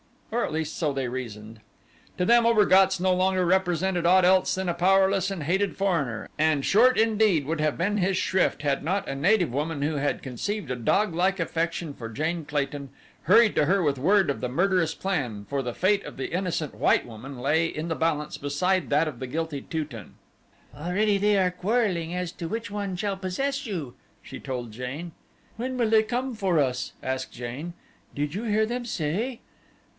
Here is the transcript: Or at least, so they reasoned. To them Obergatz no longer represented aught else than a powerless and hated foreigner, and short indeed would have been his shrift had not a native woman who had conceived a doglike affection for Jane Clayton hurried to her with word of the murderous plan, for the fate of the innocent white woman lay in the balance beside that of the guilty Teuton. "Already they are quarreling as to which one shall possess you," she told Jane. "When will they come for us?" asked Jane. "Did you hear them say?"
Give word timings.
Or 0.31 0.43
at 0.45 0.53
least, 0.53 0.77
so 0.77 0.93
they 0.93 1.07
reasoned. 1.09 1.59
To 2.17 2.25
them 2.25 2.45
Obergatz 2.45 2.99
no 2.99 3.13
longer 3.13 3.45
represented 3.45 4.05
aught 4.05 4.23
else 4.25 4.55
than 4.55 4.69
a 4.69 4.73
powerless 4.73 5.29
and 5.29 5.43
hated 5.43 5.75
foreigner, 5.77 6.27
and 6.39 6.63
short 6.65 6.97
indeed 6.97 7.45
would 7.45 7.59
have 7.61 7.77
been 7.77 7.97
his 7.97 8.17
shrift 8.17 8.63
had 8.63 8.81
not 8.81 9.07
a 9.07 9.13
native 9.13 9.51
woman 9.53 9.81
who 9.83 9.95
had 9.97 10.23
conceived 10.23 10.71
a 10.71 10.75
doglike 10.75 11.39
affection 11.39 11.93
for 11.93 12.07
Jane 12.09 12.45
Clayton 12.45 12.89
hurried 13.23 13.55
to 13.55 13.65
her 13.65 13.83
with 13.83 13.99
word 13.99 14.31
of 14.31 14.39
the 14.41 14.49
murderous 14.49 14.95
plan, 14.95 15.45
for 15.47 15.61
the 15.61 15.73
fate 15.73 16.03
of 16.05 16.15
the 16.17 16.31
innocent 16.31 16.73
white 16.73 17.05
woman 17.05 17.37
lay 17.37 17.67
in 17.67 17.87
the 17.89 17.93
balance 17.95 18.37
beside 18.37 18.89
that 18.89 19.09
of 19.09 19.19
the 19.19 19.27
guilty 19.27 19.61
Teuton. 19.61 20.15
"Already 20.73 21.17
they 21.19 21.37
are 21.37 21.51
quarreling 21.51 22.15
as 22.15 22.31
to 22.31 22.47
which 22.47 22.71
one 22.71 22.95
shall 22.95 23.17
possess 23.17 23.67
you," 23.67 23.93
she 24.23 24.39
told 24.39 24.71
Jane. 24.71 25.11
"When 25.57 25.77
will 25.77 25.89
they 25.89 26.03
come 26.03 26.33
for 26.33 26.57
us?" 26.57 26.93
asked 27.03 27.33
Jane. 27.33 27.73
"Did 28.15 28.33
you 28.33 28.45
hear 28.45 28.65
them 28.65 28.85
say?" 28.85 29.41